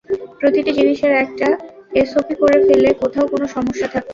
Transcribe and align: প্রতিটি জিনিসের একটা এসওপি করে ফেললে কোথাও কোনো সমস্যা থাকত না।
প্রতিটি 0.39 0.71
জিনিসের 0.79 1.13
একটা 1.23 1.47
এসওপি 1.93 2.33
করে 2.41 2.57
ফেললে 2.65 2.89
কোথাও 3.01 3.25
কোনো 3.27 3.45
সমস্যা 3.55 3.87
থাকত 3.87 3.97
না। 3.97 4.09